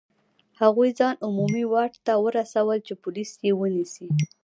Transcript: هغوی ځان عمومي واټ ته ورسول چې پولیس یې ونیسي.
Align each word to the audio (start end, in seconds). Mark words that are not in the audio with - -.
هغوی 0.61 0.89
ځان 0.99 1.15
عمومي 1.25 1.63
واټ 1.71 1.93
ته 2.05 2.13
ورسول 2.25 2.77
چې 2.87 2.93
پولیس 3.03 3.31
یې 3.45 3.51
ونیسي. 3.55 4.07